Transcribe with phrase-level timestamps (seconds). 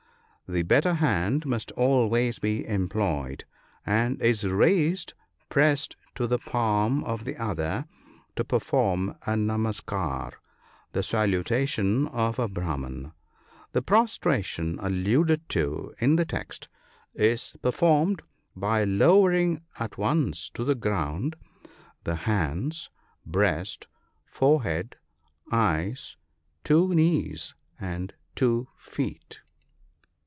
[0.53, 3.45] The better hand must always be employed,
[3.85, 5.13] and is raised
[5.47, 7.85] pressed to the palm of the other
[8.35, 10.33] to perform a" namuskar,"
[10.91, 13.13] the salutation of a Brahman.
[13.71, 16.67] The prostration alluded to in the text
[17.15, 18.21] is performed
[18.53, 21.37] by lowering at once to the ground
[22.03, 22.89] the hands,
[23.25, 23.87] breast,
[24.25, 24.97] forehead,
[25.49, 26.17] eyes,
[26.65, 29.39] two knees, and two feet.